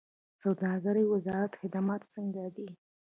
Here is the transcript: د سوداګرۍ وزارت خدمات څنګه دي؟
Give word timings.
د 0.03 0.03
سوداګرۍ 0.43 1.05
وزارت 1.13 1.51
خدمات 1.61 2.01
څنګه 2.13 2.43
دي؟ 2.55 2.69